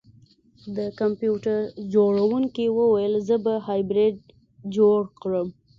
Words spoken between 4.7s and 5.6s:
جوړ کړم